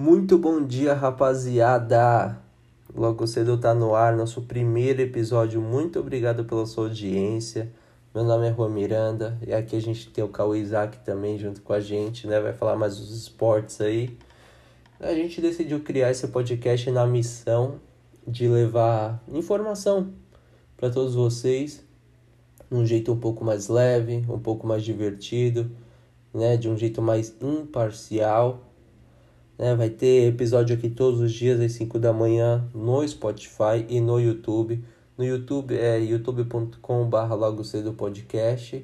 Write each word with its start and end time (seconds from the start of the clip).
Muito 0.00 0.38
bom 0.38 0.64
dia, 0.64 0.94
rapaziada! 0.94 2.40
Logo 2.96 3.26
cedo 3.26 3.58
tá 3.58 3.74
no 3.74 3.94
ar 3.94 4.16
nosso 4.16 4.40
primeiro 4.40 5.02
episódio. 5.02 5.60
Muito 5.60 6.00
obrigado 6.00 6.42
pela 6.46 6.64
sua 6.64 6.84
audiência. 6.84 7.70
Meu 8.14 8.24
nome 8.24 8.48
é 8.48 8.50
Juan 8.54 8.70
Miranda 8.70 9.38
e 9.46 9.52
aqui 9.52 9.76
a 9.76 9.80
gente 9.80 10.08
tem 10.08 10.24
o 10.24 10.28
Cauê 10.28 10.58
Isaac 10.58 11.04
também 11.04 11.38
junto 11.38 11.60
com 11.60 11.74
a 11.74 11.80
gente, 11.80 12.26
né? 12.26 12.40
Vai 12.40 12.54
falar 12.54 12.76
mais 12.76 12.96
dos 12.96 13.14
esportes 13.14 13.78
aí. 13.82 14.16
A 14.98 15.12
gente 15.12 15.38
decidiu 15.38 15.80
criar 15.80 16.10
esse 16.10 16.26
podcast 16.28 16.90
na 16.90 17.06
missão 17.06 17.74
de 18.26 18.48
levar 18.48 19.22
informação 19.28 20.14
para 20.78 20.88
todos 20.88 21.14
vocês, 21.14 21.84
um 22.72 22.86
jeito 22.86 23.12
um 23.12 23.20
pouco 23.20 23.44
mais 23.44 23.68
leve, 23.68 24.24
um 24.30 24.38
pouco 24.38 24.66
mais 24.66 24.82
divertido, 24.82 25.70
né? 26.32 26.56
De 26.56 26.70
um 26.70 26.76
jeito 26.78 27.02
mais 27.02 27.34
imparcial 27.42 28.69
né? 29.60 29.74
Vai 29.74 29.90
ter 29.90 30.26
episódio 30.28 30.74
aqui 30.74 30.88
todos 30.88 31.20
os 31.20 31.30
dias 31.30 31.60
às 31.60 31.72
5 31.72 31.98
da 31.98 32.14
manhã 32.14 32.66
no 32.74 33.06
Spotify 33.06 33.84
e 33.90 34.00
no 34.00 34.18
YouTube. 34.18 34.82
No 35.18 35.24
YouTube 35.24 35.76
é 35.76 36.00
youtube.com.br 36.00 37.34
logo 37.34 37.62
cedo 37.62 37.92
podcast. 37.92 38.82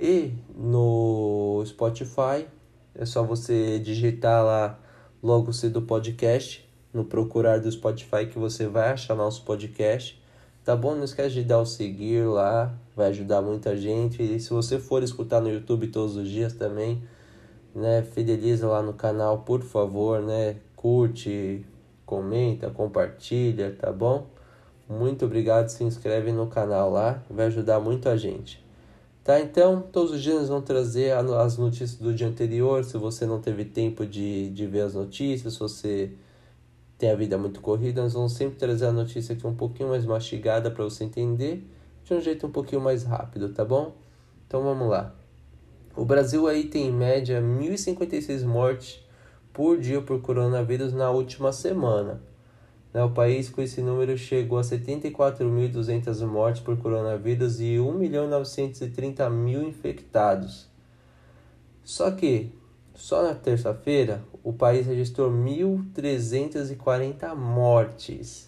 E 0.00 0.32
no 0.56 1.62
Spotify 1.66 2.46
é 2.94 3.04
só 3.04 3.22
você 3.22 3.78
digitar 3.78 4.42
lá 4.42 4.80
logo 5.22 5.52
cedo 5.52 5.82
podcast 5.82 6.66
no 6.94 7.04
procurar 7.04 7.60
do 7.60 7.70
Spotify 7.70 8.26
que 8.32 8.38
você 8.38 8.66
vai 8.66 8.92
achar 8.92 9.14
nosso 9.14 9.44
podcast. 9.44 10.18
Tá 10.64 10.74
bom? 10.74 10.94
Não 10.94 11.04
esquece 11.04 11.34
de 11.34 11.44
dar 11.44 11.58
o 11.58 11.66
seguir 11.66 12.26
lá, 12.26 12.74
vai 12.96 13.08
ajudar 13.08 13.42
muita 13.42 13.76
gente. 13.76 14.22
E 14.22 14.40
se 14.40 14.48
você 14.50 14.78
for 14.78 15.02
escutar 15.02 15.42
no 15.42 15.50
YouTube 15.50 15.88
todos 15.88 16.16
os 16.16 16.30
dias 16.30 16.54
também, 16.54 17.02
né? 17.74 18.02
Fideliza 18.02 18.66
lá 18.68 18.82
no 18.82 18.92
canal, 18.92 19.38
por 19.40 19.62
favor, 19.62 20.20
né? 20.22 20.56
Curte, 20.76 21.64
comenta, 22.06 22.70
compartilha, 22.70 23.76
tá 23.78 23.92
bom? 23.92 24.26
Muito 24.88 25.26
obrigado, 25.26 25.68
se 25.68 25.84
inscreve 25.84 26.32
no 26.32 26.46
canal 26.46 26.90
lá, 26.90 27.22
vai 27.28 27.46
ajudar 27.46 27.78
muito 27.80 28.08
a 28.08 28.16
gente. 28.16 28.64
Tá, 29.22 29.38
então, 29.38 29.82
todos 29.92 30.12
os 30.12 30.22
dias 30.22 30.48
vão 30.48 30.62
trazer 30.62 31.12
as 31.12 31.58
notícias 31.58 31.96
do 31.96 32.14
dia 32.14 32.26
anterior, 32.26 32.82
se 32.82 32.96
você 32.96 33.26
não 33.26 33.40
teve 33.40 33.66
tempo 33.66 34.06
de, 34.06 34.48
de 34.48 34.66
ver 34.66 34.80
as 34.80 34.94
notícias, 34.94 35.52
se 35.52 35.58
você 35.60 36.12
tem 36.96 37.10
a 37.10 37.14
vida 37.14 37.36
muito 37.36 37.60
corrida, 37.60 38.02
nós 38.02 38.14
vamos 38.14 38.32
sempre 38.32 38.56
trazer 38.58 38.86
a 38.86 38.92
notícia 38.92 39.34
aqui 39.34 39.46
um 39.46 39.54
pouquinho 39.54 39.90
mais 39.90 40.06
mastigada 40.06 40.70
para 40.70 40.82
você 40.82 41.04
entender, 41.04 41.62
de 42.04 42.14
um 42.14 42.20
jeito 42.20 42.46
um 42.46 42.50
pouquinho 42.50 42.80
mais 42.80 43.04
rápido, 43.04 43.50
tá 43.50 43.64
bom? 43.64 43.92
Então 44.46 44.62
vamos 44.62 44.88
lá. 44.88 45.17
O 45.98 46.04
Brasil 46.04 46.46
aí 46.46 46.62
tem 46.62 46.86
em 46.86 46.92
média 46.92 47.42
1.056 47.42 48.44
mortes 48.44 49.04
por 49.52 49.80
dia 49.80 50.00
por 50.00 50.22
coronavírus 50.22 50.92
na 50.92 51.10
última 51.10 51.52
semana. 51.52 52.22
Né, 52.94 53.02
o 53.02 53.10
país 53.10 53.50
com 53.50 53.60
esse 53.60 53.82
número 53.82 54.16
chegou 54.16 54.60
a 54.60 54.62
74.200 54.62 56.24
mortes 56.24 56.62
por 56.62 56.76
coronavírus 56.76 57.58
e 57.58 57.78
1.930.000 57.78 59.66
infectados. 59.66 60.68
Só 61.82 62.12
que, 62.12 62.52
só 62.94 63.24
na 63.24 63.34
terça-feira, 63.34 64.22
o 64.44 64.52
país 64.52 64.86
registrou 64.86 65.32
1.340 65.32 67.34
mortes. 67.34 68.47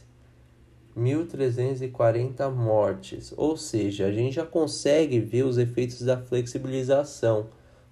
1.340 0.96 2.50
mortes. 2.50 3.32
Ou 3.36 3.56
seja, 3.56 4.06
a 4.06 4.12
gente 4.12 4.34
já 4.34 4.44
consegue 4.44 5.20
ver 5.20 5.44
os 5.44 5.58
efeitos 5.58 6.02
da 6.02 6.18
flexibilização 6.18 7.46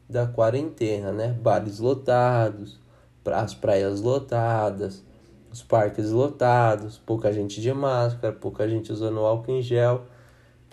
da 0.09 0.27
quarentena, 0.27 1.13
né? 1.13 1.33
Bares 1.33 1.79
lotados, 1.79 2.81
as 3.25 3.55
praias 3.55 4.01
lotadas, 4.01 5.05
os 5.51 5.63
parques 5.63 6.11
lotados, 6.11 6.99
pouca 6.99 7.33
gente 7.33 7.61
de 7.61 7.73
máscara, 7.73 8.35
pouca 8.35 8.69
gente 8.69 8.93
usando 8.93 9.21
álcool 9.21 9.53
em 9.53 9.62
gel. 9.62 10.07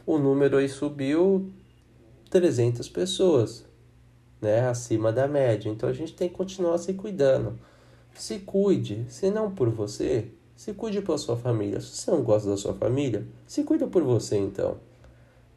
O 0.05 0.17
número 0.17 0.57
aí 0.57 0.69
subiu 0.69 1.51
300 2.29 2.87
pessoas, 2.89 3.65
né? 4.41 4.67
Acima 4.67 5.11
da 5.11 5.27
média. 5.27 5.69
Então 5.69 5.89
a 5.89 5.93
gente 5.93 6.13
tem 6.13 6.29
que 6.29 6.35
continuar 6.35 6.77
se 6.77 6.93
cuidando. 6.93 7.59
Se 8.13 8.39
cuide, 8.39 9.05
se 9.09 9.29
não 9.29 9.51
por 9.51 9.69
você, 9.69 10.31
se 10.55 10.73
cuide 10.73 11.01
pela 11.01 11.17
sua 11.17 11.35
família. 11.35 11.81
Se 11.81 11.97
você 11.97 12.11
não 12.11 12.23
gosta 12.23 12.49
da 12.49 12.57
sua 12.57 12.73
família, 12.73 13.27
se 13.45 13.63
cuida 13.63 13.85
por 13.85 14.03
você 14.03 14.37
então. 14.37 14.77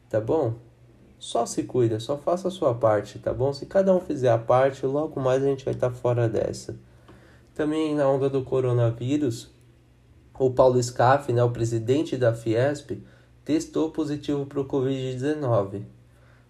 Tá 0.09 0.19
bom? 0.19 0.55
Só 1.17 1.45
se 1.45 1.63
cuida, 1.63 1.99
só 1.99 2.17
faça 2.17 2.47
a 2.47 2.51
sua 2.51 2.73
parte, 2.73 3.19
tá 3.19 3.33
bom? 3.33 3.53
Se 3.53 3.65
cada 3.65 3.93
um 3.93 3.99
fizer 3.99 4.31
a 4.31 4.37
parte, 4.37 4.85
logo 4.85 5.19
mais 5.19 5.43
a 5.43 5.47
gente 5.47 5.65
vai 5.65 5.73
estar 5.73 5.89
tá 5.89 5.95
fora 5.95 6.27
dessa. 6.27 6.75
Também 7.53 7.95
na 7.95 8.09
onda 8.09 8.29
do 8.29 8.43
coronavírus, 8.43 9.49
o 10.37 10.49
Paulo 10.51 10.81
Scaff, 10.81 11.31
né, 11.33 11.43
o 11.43 11.51
presidente 11.51 12.15
da 12.15 12.33
Fiesp, 12.33 13.03
testou 13.43 13.91
positivo 13.91 14.45
para 14.45 14.61
o 14.61 14.65
Covid-19. 14.65 15.83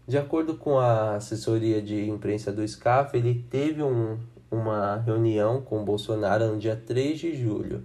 De 0.07 0.17
acordo 0.17 0.55
com 0.55 0.77
a 0.77 1.15
assessoria 1.15 1.81
de 1.81 2.07
imprensa 2.07 2.51
do 2.51 2.67
SCAF, 2.67 3.15
ele 3.17 3.45
teve 3.49 3.81
um, 3.81 4.19
uma 4.51 4.97
reunião 4.97 5.61
com 5.61 5.83
Bolsonaro 5.83 6.47
no 6.47 6.59
dia 6.59 6.75
3 6.75 7.19
de 7.19 7.35
julho 7.35 7.83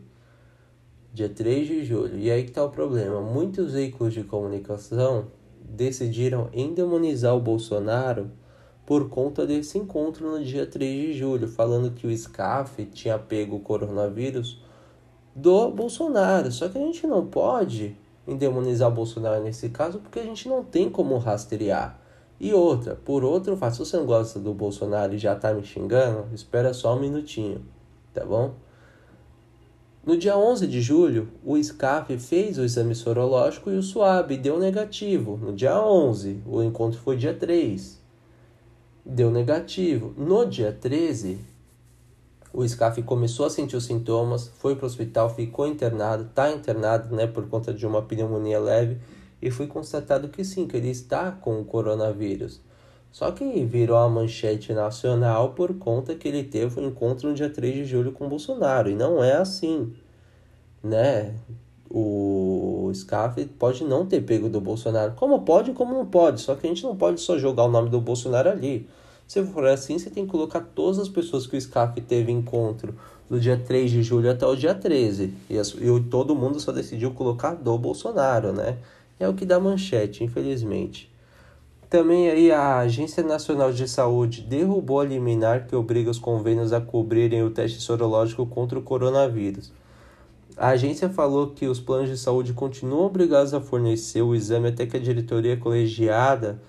dia 1.14 1.28
3 1.28 1.69
de 1.69 1.84
julho. 1.84 2.19
E 2.19 2.28
aí 2.28 2.42
que 2.42 2.50
está 2.50 2.64
o 2.64 2.69
problema. 2.69 3.20
Muitos 3.20 3.72
veículos 3.72 4.12
de 4.12 4.25
comunicação 4.25 5.28
decidiram 5.60 6.50
endemonizar 6.52 7.34
o 7.36 7.41
Bolsonaro 7.41 8.30
por 8.84 9.08
conta 9.08 9.47
desse 9.47 9.78
encontro 9.78 10.28
no 10.28 10.44
dia 10.44 10.66
3 10.66 11.06
de 11.06 11.12
julho, 11.14 11.48
falando 11.48 11.92
que 11.92 12.06
o 12.06 12.10
SCAF 12.10 12.84
tinha 12.86 13.16
pego 13.16 13.56
o 13.56 13.60
coronavírus 13.60 14.60
do 15.34 15.70
Bolsonaro. 15.70 16.50
Só 16.50 16.69
que 16.69 16.76
a 16.76 16.80
gente 16.80 17.06
não 17.06 17.25
pode 17.25 17.96
endemonizar 18.26 18.88
o 18.91 18.94
Bolsonaro 18.94 19.42
nesse 19.42 19.69
caso 19.69 20.00
porque 20.00 20.19
a 20.19 20.25
gente 20.25 20.48
não 20.48 20.64
tem 20.64 20.91
como 20.91 21.16
rastrear. 21.16 22.00
E 22.41 22.52
outra, 22.52 22.96
por 22.96 23.22
outro 23.22 23.56
fato, 23.56 23.75
se 23.75 23.78
você 23.78 23.96
não 23.96 24.04
gosta 24.04 24.41
do 24.41 24.52
Bolsonaro 24.52 25.14
e 25.14 25.19
já 25.19 25.36
tá 25.36 25.54
me 25.54 25.62
xingando, 25.62 26.26
espera 26.34 26.75
só 26.75 26.96
um 26.96 27.00
minutinho, 27.00 27.64
tá 28.12 28.25
bom? 28.25 28.54
No 30.06 30.19
dia 30.19 30.37
11 30.37 30.66
de 30.66 30.82
julho, 30.82 31.28
o 31.42 31.56
SCAF 31.56 32.19
fez 32.19 32.59
o 32.59 32.65
exame 32.65 32.94
sorológico 32.94 33.70
e 33.70 33.76
o 33.78 33.82
SUAB 33.82 34.37
deu 34.37 34.59
negativo. 34.59 35.38
No 35.38 35.54
dia 35.54 35.81
11, 35.81 36.42
o 36.44 36.62
encontro 36.62 37.00
foi 37.00 37.16
dia 37.16 37.32
3, 37.32 37.98
deu 39.03 39.31
negativo. 39.31 40.12
No 40.19 40.44
dia 40.44 40.76
13, 40.78 41.38
o 42.53 42.69
SCAF 42.69 43.03
começou 43.03 43.47
a 43.47 43.50
sentir 43.50 43.76
os 43.76 43.87
sintomas, 43.87 44.53
foi 44.59 44.76
para 44.76 44.84
o 44.84 44.87
hospital, 44.87 45.34
ficou 45.34 45.66
internado, 45.66 46.25
está 46.25 46.53
internado 46.53 47.16
né, 47.16 47.26
por 47.26 47.48
conta 47.48 47.72
de 47.72 47.87
uma 47.87 48.03
pneumonia 48.03 48.60
leve 48.60 48.98
e 49.41 49.50
foi 49.50 49.66
constatado 49.66 50.28
que 50.28 50.44
sim, 50.44 50.66
que 50.66 50.76
ele 50.76 50.91
está 50.91 51.32
com 51.32 51.59
o 51.59 51.64
coronavírus. 51.64 52.60
Só 53.14 53.30
que 53.30 53.64
virou 53.64 53.97
a 53.97 54.08
manchete 54.08 54.72
nacional 54.72 55.50
por 55.50 55.72
conta 55.75 56.16
que 56.16 56.26
ele 56.26 56.42
teve 56.42 56.80
um 56.80 56.88
encontro 56.88 57.28
no 57.28 57.34
dia 57.36 57.48
3 57.48 57.72
de 57.72 57.84
julho 57.84 58.10
com 58.10 58.28
Bolsonaro. 58.28 58.91
E 58.91 58.97
não 58.97 59.22
é 59.22 59.36
assim, 59.36 59.92
né? 60.82 61.32
O 61.88 62.91
Scaff 62.92 63.44
pode 63.56 63.84
não 63.84 64.04
ter 64.04 64.20
pego 64.22 64.48
do 64.48 64.60
Bolsonaro. 64.60 65.12
Como 65.12 65.42
pode, 65.42 65.70
como 65.75 65.94
não 65.94 66.04
pode. 66.04 66.41
Só 66.41 66.56
que 66.56 66.66
a 66.66 66.69
gente 66.69 66.82
não 66.82 66.97
pode 66.97 67.20
só 67.20 67.38
jogar 67.38 67.62
o 67.66 67.70
nome 67.70 67.88
do 67.88 68.00
Bolsonaro 68.00 68.50
ali. 68.50 68.88
Se 69.28 69.44
for 69.44 69.64
assim, 69.69 69.96
você 69.96 70.10
tem 70.10 70.25
que 70.25 70.32
colocar 70.32 70.58
todas 70.75 70.98
as 70.98 71.08
pessoas 71.08 71.46
que 71.46 71.56
o 71.56 71.60
Scaff 71.60 72.00
teve 72.00 72.32
encontro 72.32 72.96
do 73.31 73.38
dia 73.38 73.56
3 73.56 73.92
de 73.92 74.02
julho 74.02 74.28
até 74.28 74.44
o 74.44 74.56
dia 74.56 74.75
13. 74.75 75.32
E, 75.48 75.54
e 75.54 76.00
todo 76.10 76.34
mundo 76.34 76.58
só 76.58 76.72
decidiu 76.72 77.12
colocar 77.12 77.54
do 77.54 77.78
Bolsonaro, 77.78 78.52
né? 78.52 78.76
É 79.20 79.28
o 79.28 79.34
que 79.34 79.46
dá 79.46 79.60
manchete, 79.60 80.25
infelizmente. 80.25 81.13
Também 81.88 82.28
aí 82.28 82.50
a 82.50 82.78
Agência 82.78 83.22
Nacional 83.22 83.72
de 83.72 83.86
Saúde 83.88 84.42
derrubou 84.42 85.00
a 85.00 85.04
liminar 85.04 85.66
que 85.66 85.76
obriga 85.76 86.10
os 86.10 86.18
convênios 86.18 86.72
a 86.72 86.80
cobrirem 86.80 87.42
o 87.42 87.50
teste 87.50 87.80
sorológico 87.80 88.46
contra 88.46 88.78
o 88.78 88.82
coronavírus. 88.82 89.72
A 90.56 90.69
agência 90.69 91.08
falou 91.08 91.48
que 91.48 91.66
os 91.66 91.81
planos 91.81 92.08
de 92.08 92.16
saúde 92.16 92.52
continuam 92.52 93.06
obrigados 93.06 93.52
a 93.52 93.60
fornecer 93.60 94.22
o 94.22 94.36
exame 94.36 94.69
até 94.69 94.86
que 94.86 94.96
a 94.96 95.00
diretoria 95.00 95.56
colegiada 95.56 96.60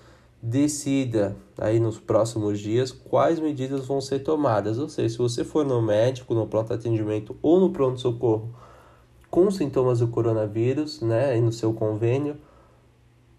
decida 0.42 1.36
aí 1.58 1.80
nos 1.80 2.00
próximos 2.00 2.60
dias 2.60 2.92
quais 2.92 3.40
medidas 3.40 3.86
vão 3.86 4.02
ser 4.02 4.20
tomadas. 4.20 4.80
Ou 4.80 4.90
seja, 4.90 5.10
se 5.10 5.18
você 5.20 5.44
for 5.44 5.64
no 5.64 5.82
médico, 5.84 6.34
no 6.34 6.48
pronto 6.48 6.74
atendimento 6.74 7.36
ou 7.44 7.60
no 7.60 7.70
pronto 7.70 8.00
socorro 8.00 8.50
com 9.30 9.52
sintomas 9.52 10.00
do 10.00 10.08
coronavírus, 10.08 11.02
né, 11.02 11.36
no 11.42 11.52
seu 11.52 11.74
convênio, 11.74 12.38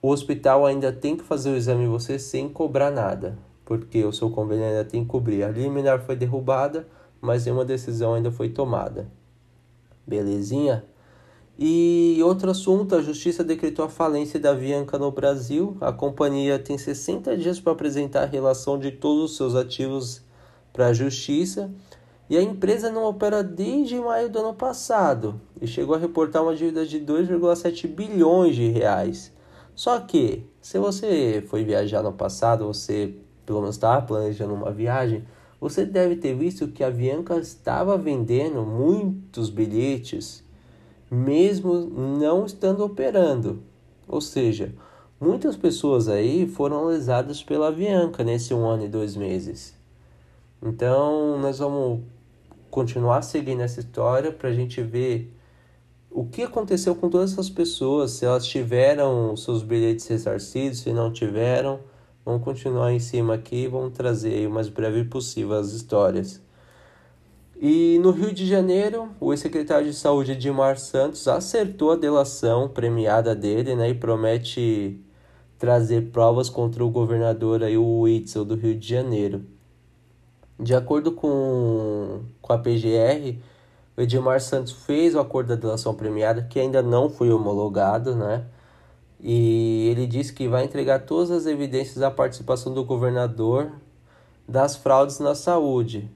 o 0.02 0.08
hospital 0.08 0.66
ainda 0.66 0.92
tem 0.92 1.16
que 1.16 1.24
fazer 1.24 1.50
o 1.50 1.56
exame 1.56 1.84
em 1.84 1.88
você 1.88 2.18
sem 2.18 2.48
cobrar 2.48 2.90
nada, 2.90 3.38
porque 3.64 4.04
o 4.04 4.12
seu 4.12 4.30
convênio 4.30 4.64
ainda 4.64 4.84
tem 4.84 5.02
que 5.02 5.08
cobrir. 5.08 5.42
A 5.42 5.48
liminar 5.48 6.00
foi 6.00 6.14
derrubada, 6.14 6.86
mas 7.20 7.44
nenhuma 7.44 7.64
decisão 7.64 8.14
ainda 8.14 8.30
foi 8.30 8.50
tomada. 8.50 9.10
Belezinha? 10.06 10.84
E 11.58 12.20
outro 12.22 12.50
assunto, 12.50 12.94
a 12.94 13.00
justiça 13.00 13.42
decretou 13.42 13.86
a 13.86 13.88
falência 13.88 14.38
da 14.38 14.50
Avianca 14.50 14.98
no 14.98 15.10
Brasil. 15.10 15.74
A 15.80 15.90
companhia 15.90 16.58
tem 16.58 16.76
60 16.76 17.34
dias 17.36 17.58
para 17.58 17.72
apresentar 17.72 18.24
a 18.24 18.26
relação 18.26 18.78
de 18.78 18.90
todos 18.92 19.30
os 19.30 19.36
seus 19.38 19.54
ativos 19.54 20.22
para 20.70 20.88
a 20.88 20.92
justiça. 20.92 21.70
E 22.28 22.36
a 22.36 22.42
empresa 22.42 22.90
não 22.90 23.04
opera 23.04 23.42
desde 23.42 23.98
maio 23.98 24.28
do 24.28 24.38
ano 24.40 24.52
passado 24.52 25.40
e 25.60 25.66
chegou 25.66 25.94
a 25.94 25.98
reportar 25.98 26.42
uma 26.42 26.54
dívida 26.54 26.84
de 26.84 27.00
2,7 27.00 27.86
bilhões 27.86 28.54
de 28.54 28.68
reais. 28.68 29.32
Só 29.76 30.00
que, 30.00 30.42
se 30.60 30.78
você 30.78 31.44
foi 31.46 31.62
viajar 31.62 32.02
no 32.02 32.10
passado, 32.10 32.66
você 32.66 33.14
pelo 33.44 33.60
menos 33.60 33.76
estava 33.76 34.04
planejando 34.04 34.54
uma 34.54 34.72
viagem, 34.72 35.22
você 35.60 35.84
deve 35.84 36.16
ter 36.16 36.34
visto 36.34 36.68
que 36.68 36.82
a 36.82 36.88
Avianca 36.88 37.36
estava 37.36 37.96
vendendo 37.98 38.62
muitos 38.62 39.50
bilhetes, 39.50 40.42
mesmo 41.10 41.74
não 42.18 42.46
estando 42.46 42.84
operando. 42.84 43.62
Ou 44.08 44.20
seja, 44.20 44.74
muitas 45.20 45.56
pessoas 45.56 46.08
aí 46.08 46.48
foram 46.48 46.86
lesadas 46.86 47.42
pela 47.42 47.68
Avianca 47.68 48.24
nesse 48.24 48.54
um 48.54 48.66
ano 48.66 48.84
e 48.84 48.88
dois 48.88 49.14
meses. 49.14 49.74
Então, 50.62 51.38
nós 51.38 51.58
vamos 51.58 52.00
continuar 52.70 53.20
seguindo 53.22 53.60
essa 53.60 53.80
história 53.80 54.32
para 54.32 54.48
a 54.48 54.52
gente 54.52 54.82
ver 54.82 55.35
o 56.16 56.24
que 56.24 56.42
aconteceu 56.42 56.94
com 56.94 57.10
todas 57.10 57.34
essas 57.34 57.50
pessoas, 57.50 58.12
se 58.12 58.24
elas 58.24 58.46
tiveram 58.46 59.36
seus 59.36 59.62
bilhetes 59.62 60.06
ressarcidos, 60.06 60.78
se 60.78 60.90
não 60.90 61.12
tiveram. 61.12 61.78
Vamos 62.24 62.42
continuar 62.42 62.90
em 62.90 62.98
cima 62.98 63.34
aqui 63.34 63.64
e 63.64 63.68
vamos 63.68 63.92
trazer 63.92 64.48
o 64.48 64.50
mais 64.50 64.70
breve 64.70 65.04
possível 65.04 65.52
as 65.52 65.72
histórias. 65.72 66.40
E 67.60 67.98
no 67.98 68.12
Rio 68.12 68.32
de 68.32 68.46
Janeiro, 68.46 69.10
o 69.20 69.30
ex-secretário 69.30 69.90
de 69.90 69.94
Saúde 69.94 70.32
Edmar 70.32 70.78
Santos 70.78 71.28
acertou 71.28 71.92
a 71.92 71.96
delação 71.96 72.66
premiada 72.66 73.34
dele 73.34 73.76
né, 73.76 73.90
e 73.90 73.94
promete 73.94 74.98
trazer 75.58 76.10
provas 76.12 76.48
contra 76.48 76.82
o 76.82 76.88
governador 76.88 77.62
aí, 77.62 77.76
o 77.76 78.00
Witzel 78.00 78.46
do 78.46 78.54
Rio 78.54 78.74
de 78.74 78.88
Janeiro. 78.88 79.44
De 80.58 80.74
acordo 80.74 81.12
com, 81.12 82.22
com 82.40 82.52
a 82.54 82.56
PGR, 82.56 83.38
o 83.96 84.00
Edmar 84.00 84.40
Santos 84.40 84.72
fez 84.72 85.14
o 85.14 85.20
acordo 85.20 85.48
da 85.48 85.54
delação 85.54 85.94
premiada, 85.94 86.42
que 86.42 86.60
ainda 86.60 86.82
não 86.82 87.08
foi 87.08 87.30
homologado, 87.30 88.14
né? 88.14 88.44
E 89.20 89.88
ele 89.88 90.06
disse 90.06 90.32
que 90.32 90.46
vai 90.46 90.64
entregar 90.64 91.00
todas 91.00 91.30
as 91.30 91.46
evidências 91.46 91.96
da 91.96 92.10
participação 92.10 92.74
do 92.74 92.84
governador 92.84 93.72
das 94.46 94.76
fraudes 94.76 95.18
na 95.18 95.34
saúde. 95.34 96.10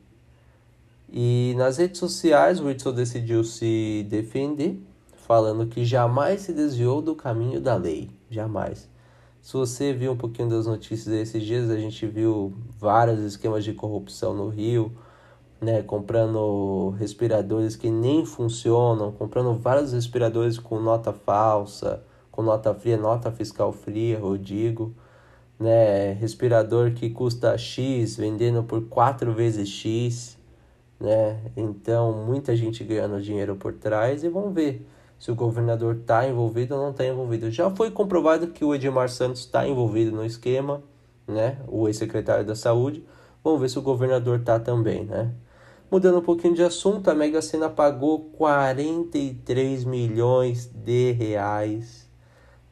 E 1.12 1.54
nas 1.56 1.78
redes 1.78 1.98
sociais, 1.98 2.60
o 2.60 2.66
Whitson 2.66 2.92
decidiu 2.92 3.42
se 3.42 4.06
defender, 4.08 4.80
falando 5.26 5.66
que 5.66 5.84
jamais 5.84 6.42
se 6.42 6.52
desviou 6.52 7.00
do 7.02 7.16
caminho 7.16 7.60
da 7.60 7.74
lei. 7.74 8.10
Jamais. 8.30 8.88
Se 9.40 9.54
você 9.54 9.92
viu 9.92 10.12
um 10.12 10.16
pouquinho 10.16 10.50
das 10.50 10.66
notícias 10.66 11.06
desses 11.06 11.42
dias, 11.42 11.70
a 11.70 11.76
gente 11.76 12.06
viu 12.06 12.52
vários 12.78 13.20
esquemas 13.20 13.64
de 13.64 13.72
corrupção 13.72 14.34
no 14.34 14.48
Rio, 14.48 14.92
né, 15.60 15.82
comprando 15.82 16.90
respiradores 16.98 17.76
que 17.76 17.90
nem 17.90 18.24
funcionam, 18.24 19.12
comprando 19.12 19.54
vários 19.54 19.92
respiradores 19.92 20.58
com 20.58 20.80
nota 20.80 21.12
falsa, 21.12 22.02
com 22.30 22.42
nota 22.42 22.74
fria, 22.74 22.96
nota 22.96 23.30
fiscal 23.30 23.72
fria, 23.72 24.18
eu 24.18 24.36
digo, 24.38 24.94
né, 25.58 26.12
respirador 26.14 26.92
que 26.92 27.10
custa 27.10 27.56
X, 27.58 28.16
vendendo 28.16 28.62
por 28.62 28.82
quatro 28.88 29.32
vezes 29.34 29.68
X, 29.68 30.38
né, 30.98 31.40
então 31.56 32.24
muita 32.26 32.56
gente 32.56 32.82
ganhando 32.84 33.20
dinheiro 33.20 33.56
por 33.56 33.74
trás 33.74 34.24
e 34.24 34.28
vamos 34.28 34.54
ver 34.54 34.86
se 35.18 35.30
o 35.30 35.34
governador 35.34 35.96
está 35.96 36.26
envolvido 36.26 36.74
ou 36.74 36.80
não 36.80 36.90
está 36.92 37.04
envolvido. 37.04 37.50
Já 37.50 37.70
foi 37.70 37.90
comprovado 37.90 38.48
que 38.48 38.64
o 38.64 38.74
Edmar 38.74 39.10
Santos 39.10 39.40
está 39.40 39.68
envolvido 39.68 40.12
no 40.16 40.24
esquema, 40.24 40.82
né? 41.28 41.58
O 41.68 41.86
ex-secretário 41.88 42.44
da 42.44 42.54
Saúde. 42.54 43.04
Vamos 43.44 43.60
ver 43.60 43.68
se 43.68 43.78
o 43.78 43.82
governador 43.82 44.40
está 44.40 44.58
também, 44.58 45.04
né? 45.04 45.30
Mudando 45.90 46.18
um 46.18 46.22
pouquinho 46.22 46.54
de 46.54 46.62
assunto, 46.62 47.10
a 47.10 47.14
Mega 47.16 47.42
Sena 47.42 47.68
pagou 47.68 48.30
43 48.36 49.82
milhões 49.82 50.66
de 50.66 51.10
reais 51.10 52.08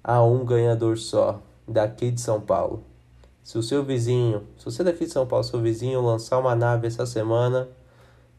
a 0.05 0.23
um 0.23 0.45
ganhador 0.45 0.97
só, 0.99 1.43
daqui 1.67 2.13
de 2.13 2.21
São 2.21 2.41
Paulo. 2.41 2.85
Se 3.43 3.59
o 3.59 3.63
seu 3.63 3.83
vizinho, 3.83 4.47
se 4.57 4.65
você 4.65 4.83
é 4.83 4.85
daqui 4.85 5.05
de 5.05 5.11
São 5.11 5.27
Paulo, 5.27 5.43
seu 5.43 5.61
vizinho 5.61 6.01
lançar 6.01 6.39
uma 6.39 6.55
nave 6.55 6.87
essa 6.87 7.05
semana, 7.07 7.69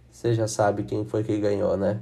você 0.09 0.33
já 0.33 0.47
sabe 0.47 0.83
quem 0.83 1.03
foi 1.03 1.25
que 1.25 1.37
ganhou, 1.37 1.75
né? 1.75 1.99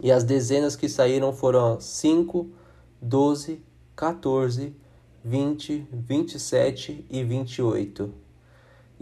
E 0.00 0.12
as 0.12 0.22
dezenas 0.22 0.76
que 0.76 0.88
saíram 0.88 1.32
foram 1.32 1.80
5, 1.80 2.50
12, 3.02 3.60
14, 3.96 4.76
20, 5.24 5.88
27 5.92 7.04
e 7.10 7.24
28. 7.24 8.23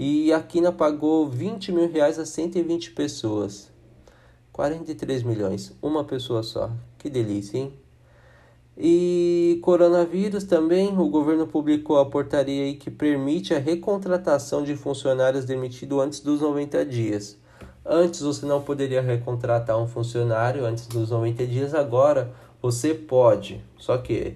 E 0.05 0.33
a 0.33 0.43
Quina 0.43 0.73
pagou 0.73 1.29
20 1.29 1.71
mil 1.71 1.89
reais 1.89 2.19
a 2.19 2.27
120 2.27 2.91
pessoas. 2.91 3.71
43 4.51 5.23
milhões, 5.23 5.73
uma 5.81 6.03
pessoa 6.03 6.43
só. 6.43 6.73
Que 6.99 7.09
delícia, 7.09 7.57
hein? 7.57 7.73
E 8.77 9.61
coronavírus 9.63 10.43
também, 10.43 10.89
o 10.99 11.09
governo 11.09 11.47
publicou 11.47 12.01
a 12.01 12.05
portaria 12.05 12.75
que 12.75 12.91
permite 12.91 13.55
a 13.55 13.61
recontratação 13.61 14.65
de 14.65 14.75
funcionários 14.75 15.45
demitidos 15.45 16.01
antes 16.01 16.19
dos 16.19 16.41
90 16.41 16.85
dias. 16.85 17.39
Antes 17.87 18.23
você 18.23 18.45
não 18.45 18.61
poderia 18.61 19.01
recontratar 19.01 19.79
um 19.79 19.87
funcionário 19.87 20.67
antes 20.67 20.89
dos 20.89 21.11
90 21.11 21.47
dias, 21.47 21.75
agora 21.75 22.35
você 22.61 22.93
pode. 22.93 23.65
Só 23.79 23.97
que 23.99 24.35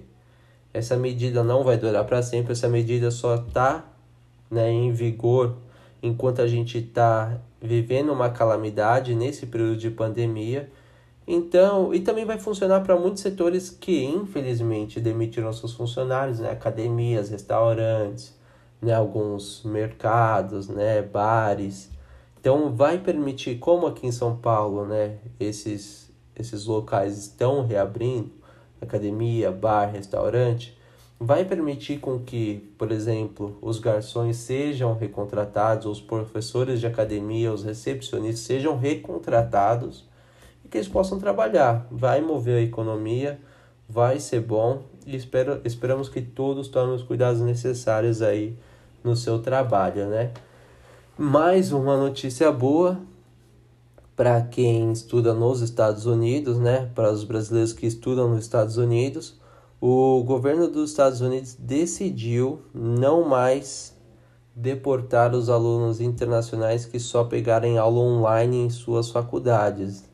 essa 0.72 0.96
medida 0.96 1.42
não 1.42 1.64
vai 1.64 1.76
durar 1.76 2.04
para 2.04 2.22
sempre, 2.22 2.52
essa 2.52 2.68
medida 2.68 3.10
só 3.10 3.34
está 3.34 3.95
né, 4.50 4.70
em 4.70 4.92
vigor 4.92 5.56
enquanto 6.02 6.40
a 6.40 6.46
gente 6.46 6.78
está 6.78 7.40
vivendo 7.60 8.12
uma 8.12 8.30
calamidade 8.30 9.14
nesse 9.14 9.46
período 9.46 9.76
de 9.76 9.90
pandemia. 9.90 10.70
Então, 11.26 11.92
e 11.92 12.00
também 12.00 12.24
vai 12.24 12.38
funcionar 12.38 12.80
para 12.80 12.96
muitos 12.96 13.22
setores 13.22 13.68
que 13.70 14.04
infelizmente 14.04 15.00
demitiram 15.00 15.52
seus 15.52 15.72
funcionários, 15.72 16.38
né, 16.38 16.50
academias, 16.50 17.30
restaurantes, 17.30 18.34
né, 18.80 18.94
alguns 18.94 19.64
mercados, 19.64 20.68
né, 20.68 21.02
bares. 21.02 21.90
Então 22.38 22.72
vai 22.72 22.98
permitir, 22.98 23.58
como 23.58 23.86
aqui 23.86 24.06
em 24.06 24.12
São 24.12 24.36
Paulo, 24.36 24.86
né, 24.86 25.16
esses, 25.40 26.12
esses 26.36 26.66
locais 26.66 27.18
estão 27.18 27.66
reabrindo, 27.66 28.30
academia, 28.80 29.50
bar, 29.50 29.86
restaurante, 29.86 30.75
vai 31.18 31.44
permitir 31.44 31.98
com 31.98 32.18
que, 32.18 32.68
por 32.76 32.92
exemplo, 32.92 33.56
os 33.62 33.78
garçons 33.78 34.36
sejam 34.36 34.94
recontratados, 34.94 35.86
os 35.86 36.00
professores 36.00 36.78
de 36.80 36.86
academia, 36.86 37.52
os 37.52 37.64
recepcionistas 37.64 38.40
sejam 38.40 38.76
recontratados 38.76 40.04
e 40.64 40.68
que 40.68 40.76
eles 40.76 40.88
possam 40.88 41.18
trabalhar. 41.18 41.86
Vai 41.90 42.20
mover 42.20 42.58
a 42.58 42.62
economia, 42.62 43.40
vai 43.88 44.20
ser 44.20 44.40
bom 44.40 44.82
e 45.06 45.16
espero, 45.16 45.60
esperamos 45.64 46.08
que 46.08 46.20
todos 46.20 46.68
tomem 46.68 46.94
os 46.94 47.02
cuidados 47.02 47.40
necessários 47.40 48.20
aí 48.20 48.56
no 49.02 49.16
seu 49.16 49.40
trabalho, 49.40 50.06
né? 50.08 50.32
Mais 51.16 51.72
uma 51.72 51.96
notícia 51.96 52.52
boa 52.52 53.00
para 54.14 54.42
quem 54.42 54.92
estuda 54.92 55.32
nos 55.32 55.62
Estados 55.62 56.04
Unidos, 56.04 56.58
né? 56.58 56.90
Para 56.94 57.10
os 57.10 57.24
brasileiros 57.24 57.72
que 57.72 57.86
estudam 57.86 58.28
nos 58.28 58.40
Estados 58.40 58.76
Unidos, 58.76 59.38
o 59.80 60.22
governo 60.24 60.68
dos 60.68 60.90
Estados 60.90 61.20
Unidos 61.20 61.54
decidiu 61.58 62.60
não 62.74 63.28
mais 63.28 63.94
deportar 64.54 65.34
os 65.34 65.50
alunos 65.50 66.00
internacionais 66.00 66.86
que 66.86 66.98
só 66.98 67.24
pegarem 67.24 67.76
aula 67.76 68.00
online 68.00 68.62
em 68.62 68.70
suas 68.70 69.10
faculdades. 69.10 70.04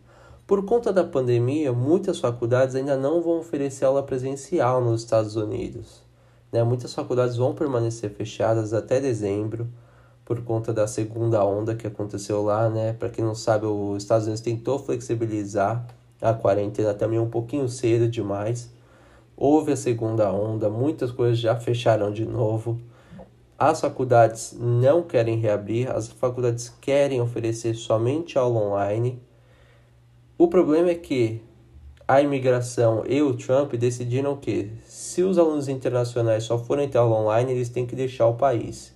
Por 0.47 0.65
conta 0.65 0.93
da 0.93 1.05
pandemia, 1.05 1.73
muitas 1.73 2.19
faculdades 2.19 2.75
ainda 2.75 2.97
não 2.97 3.23
vão 3.23 3.39
oferecer 3.39 3.85
aula 3.85 4.03
presencial 4.03 4.83
nos 4.83 5.03
Estados 5.03 5.37
Unidos. 5.37 6.03
Né? 6.51 6.63
Muitas 6.65 6.93
faculdades 6.93 7.37
vão 7.37 7.55
permanecer 7.55 8.11
fechadas 8.11 8.75
até 8.75 9.01
dezembro 9.01 9.69
por 10.25 10.43
conta 10.43 10.73
da 10.73 10.87
segunda 10.87 11.45
onda 11.45 11.75
que 11.75 11.87
aconteceu 11.87 12.43
lá, 12.43 12.69
né? 12.69 12.93
Para 12.93 13.09
quem 13.09 13.25
não 13.25 13.35
sabe, 13.35 13.67
os 13.67 14.03
Estados 14.03 14.27
Unidos 14.27 14.41
tentou 14.41 14.79
flexibilizar 14.79 15.87
a 16.21 16.33
quarentena 16.33 16.95
também 16.95 17.19
um 17.19 17.29
pouquinho 17.29 17.69
cedo 17.69 18.09
demais. 18.09 18.71
Houve 19.37 19.73
a 19.73 19.77
segunda 19.77 20.33
onda, 20.33 20.69
muitas 20.69 21.11
coisas 21.11 21.39
já 21.39 21.57
fecharam 21.57 22.13
de 22.13 22.25
novo. 22.25 22.81
As 23.59 23.81
faculdades 23.81 24.57
não 24.59 25.03
querem 25.03 25.39
reabrir, 25.39 25.91
as 25.91 26.09
faculdades 26.09 26.69
querem 26.81 27.21
oferecer 27.21 27.75
somente 27.75 28.39
aula 28.39 28.61
online. 28.61 29.21
O 30.37 30.49
problema 30.49 30.91
é 30.91 30.95
que 30.95 31.41
a 32.07 32.21
imigração 32.21 33.05
e 33.07 33.23
o 33.23 33.35
Trump 33.35 33.75
decidiram 33.75 34.37
que, 34.37 34.71
se 34.85 35.23
os 35.23 35.39
alunos 35.39 35.69
internacionais 35.69 36.45
só 36.45 36.59
forem 36.59 36.89
ter 36.89 36.99
aula 36.99 37.17
online, 37.17 37.53
eles 37.53 37.69
têm 37.69 37.87
que 37.87 37.95
deixar 37.95 38.27
o 38.27 38.35
país 38.35 38.93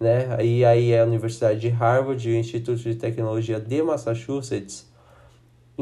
né? 0.00 0.42
E 0.42 0.64
aí 0.64 0.92
é 0.92 1.02
a 1.02 1.04
Universidade 1.04 1.60
de 1.60 1.68
Harvard 1.68 2.26
e 2.26 2.32
o 2.32 2.36
Instituto 2.36 2.80
de 2.80 2.94
Tecnologia 2.94 3.60
de 3.60 3.82
Massachusetts 3.82 4.89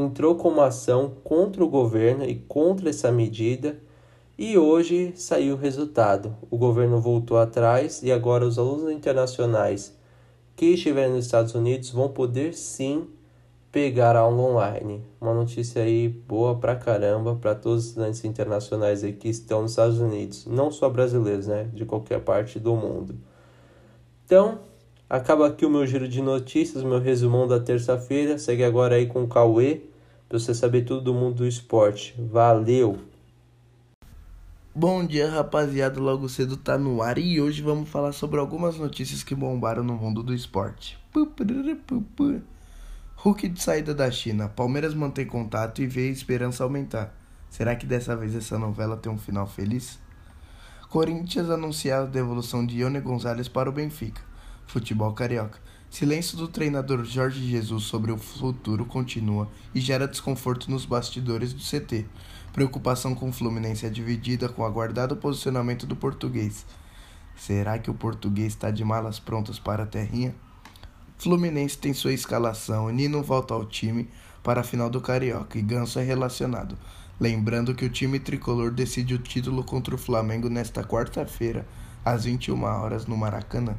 entrou 0.00 0.35
com 0.35 0.49
uma 0.49 0.67
ação 0.67 1.12
contra 1.25 1.64
o 1.64 1.69
governo 1.69 2.25
e 2.25 2.35
contra 2.35 2.90
essa 2.90 3.11
medida 3.11 3.78
e 4.38 4.57
hoje 4.57 5.12
saiu 5.17 5.55
o 5.55 5.59
resultado. 5.59 6.37
O 6.50 6.57
governo 6.57 7.00
voltou 7.00 7.38
atrás 7.38 8.02
e 8.02 8.12
agora 8.12 8.47
os 8.47 8.59
alunos 8.59 8.90
internacionais 8.90 9.97
que 10.55 10.67
estiverem 10.67 11.14
nos 11.14 11.25
Estados 11.25 11.55
Unidos 11.55 11.90
vão 11.90 12.09
poder 12.09 12.55
sim 12.55 13.09
pegar 13.71 14.17
aula 14.17 14.40
online. 14.40 15.05
Uma 15.21 15.35
notícia 15.35 15.83
aí 15.83 16.09
boa 16.09 16.57
pra 16.57 16.76
caramba 16.76 17.35
para 17.35 17.55
todos 17.55 17.85
os 17.85 17.88
estudantes 17.90 18.25
internacionais 18.25 19.05
aí 19.05 19.12
que 19.12 19.28
estão 19.28 19.62
nos 19.62 19.73
Estados 19.73 19.99
Unidos, 19.99 20.47
não 20.47 20.71
só 20.71 20.88
brasileiros, 20.88 21.47
né, 21.47 21.69
de 21.73 21.85
qualquer 21.85 22.21
parte 22.21 22.59
do 22.59 22.75
mundo. 22.75 23.14
Então, 24.25 24.61
acaba 25.08 25.46
aqui 25.46 25.64
o 25.64 25.70
meu 25.70 25.86
giro 25.86 26.08
de 26.08 26.20
notícias, 26.20 26.84
meu 26.84 27.00
resumão 27.00 27.46
da 27.46 27.58
terça-feira. 27.58 28.38
Segue 28.38 28.64
agora 28.64 28.96
aí 28.96 29.06
com 29.06 29.24
o 29.24 29.28
Cauê, 29.28 29.82
para 30.28 30.38
você 30.38 30.54
saber 30.54 30.82
tudo 30.82 31.00
do 31.00 31.14
mundo 31.14 31.36
do 31.36 31.46
esporte. 31.46 32.14
Valeu! 32.18 32.98
Bom 34.74 35.04
dia, 35.04 35.28
rapaziada. 35.28 35.98
Logo 35.98 36.28
cedo 36.28 36.56
tá 36.56 36.78
no 36.78 37.02
ar 37.02 37.18
e 37.18 37.40
hoje 37.40 37.62
vamos 37.62 37.88
falar 37.88 38.12
sobre 38.12 38.38
algumas 38.38 38.76
notícias 38.76 39.24
que 39.24 39.34
bombaram 39.34 39.82
no 39.82 39.94
mundo 39.94 40.22
do 40.22 40.32
esporte. 40.32 40.96
Hulk 43.16 43.48
de 43.48 43.60
saída 43.60 43.92
da 43.92 44.08
China. 44.08 44.48
Palmeiras 44.48 44.94
mantém 44.94 45.26
contato 45.26 45.82
e 45.82 45.86
vê 45.88 46.06
a 46.06 46.12
esperança 46.12 46.62
aumentar. 46.62 47.12
Será 47.50 47.74
que 47.74 47.86
dessa 47.86 48.14
vez 48.14 48.36
essa 48.36 48.56
novela 48.56 48.96
tem 48.96 49.10
um 49.10 49.18
final 49.18 49.48
feliz? 49.48 49.98
Corinthians 50.88 51.50
anuncia 51.50 51.98
a 51.98 52.04
devolução 52.04 52.64
de 52.64 52.78
Ione 52.78 53.00
Gonzalez 53.00 53.48
para 53.48 53.68
o 53.68 53.72
Benfica. 53.72 54.22
Futebol 54.68 55.14
carioca. 55.14 55.58
Silêncio 55.88 56.37
do 56.37 56.46
treinador 56.46 57.02
Jorge 57.02 57.40
Jesus 57.48 57.84
sobre 57.84 58.12
o 58.12 58.18
futuro 58.18 58.84
continua 58.84 59.48
e 59.75 59.80
gera 59.80 60.06
desconforto 60.06 60.70
nos 60.70 60.84
bastidores 60.84 61.54
do 61.54 61.62
CT. 61.62 62.04
Preocupação 62.52 63.14
com 63.14 63.30
o 63.30 63.32
Fluminense 63.32 63.87
é 63.87 63.88
dividida 63.88 64.46
com 64.46 64.60
o 64.60 64.66
aguardado 64.66 65.16
posicionamento 65.16 65.87
do 65.87 65.96
português. 65.96 66.66
Será 67.34 67.78
que 67.78 67.90
o 67.90 67.94
português 67.94 68.48
está 68.48 68.70
de 68.70 68.84
malas 68.84 69.18
prontas 69.18 69.58
para 69.58 69.84
a 69.84 69.87
terrinha? 69.87 70.34
Fluminense 71.16 71.78
tem 71.78 71.94
sua 71.94 72.12
escalação, 72.12 72.90
Nino 72.90 73.22
volta 73.22 73.54
ao 73.54 73.64
time 73.64 74.06
para 74.42 74.60
a 74.60 74.64
final 74.64 74.90
do 74.90 75.00
Carioca 75.00 75.58
e 75.58 75.62
Ganso 75.62 75.98
é 75.98 76.02
relacionado. 76.02 76.76
Lembrando 77.18 77.75
que 77.75 77.87
o 77.87 77.90
time 77.90 78.20
tricolor 78.20 78.70
decide 78.70 79.14
o 79.14 79.18
título 79.18 79.64
contra 79.64 79.94
o 79.94 79.98
Flamengo 79.98 80.50
nesta 80.50 80.84
quarta-feira, 80.84 81.66
às 82.04 82.25
21 82.25 82.62
horas 82.62 83.06
no 83.06 83.16
Maracanã. 83.16 83.75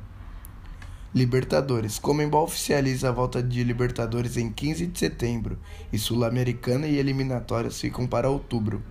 Libertadores. 1.13 1.98
Comembol 1.98 2.44
oficializa 2.44 3.10
a 3.10 3.12
volta 3.12 3.42
de 3.42 3.63
Libertadores 3.63 4.38
em 4.38 4.51
15 4.51 4.88
de 4.88 5.00
setembro 5.00 5.58
e 5.92 5.98
Sul-Americana 5.98 6.88
e 6.88 6.98
eliminatórias 6.98 7.82
ficam 7.82 8.06
para 8.06 8.30
outubro. 8.30 8.84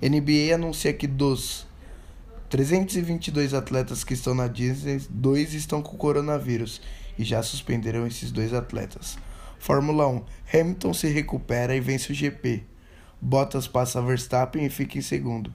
NBA 0.00 0.54
anuncia 0.54 0.92
que 0.92 1.06
dos 1.06 1.66
322 2.48 3.52
atletas 3.52 4.04
que 4.04 4.14
estão 4.14 4.34
na 4.34 4.46
Disney, 4.46 5.02
dois 5.10 5.52
estão 5.52 5.82
com 5.82 5.98
coronavírus 5.98 6.80
e 7.18 7.24
já 7.24 7.42
suspenderam 7.42 8.06
esses 8.06 8.32
dois 8.32 8.54
atletas. 8.54 9.18
Fórmula 9.58 10.08
1. 10.08 10.24
Hamilton 10.54 10.94
se 10.94 11.08
recupera 11.08 11.76
e 11.76 11.80
vence 11.80 12.10
o 12.10 12.14
GP. 12.14 12.64
Bottas 13.20 13.66
passa 13.66 14.00
Verstappen 14.00 14.64
e 14.64 14.70
fica 14.70 14.96
em 14.96 15.02
segundo. 15.02 15.52